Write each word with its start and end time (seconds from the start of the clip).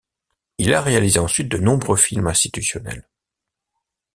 Il 0.57 0.73
a 0.73 0.81
réalisé 0.81 1.19
ensuite 1.19 1.47
de 1.47 1.59
nombreux 1.59 1.95
films 1.95 2.25
institutionnels. 2.25 3.07